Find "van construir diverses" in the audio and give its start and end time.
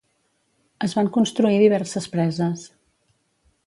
0.99-2.11